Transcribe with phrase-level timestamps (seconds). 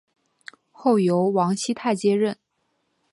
[0.71, 2.35] 后由王熙泰接任。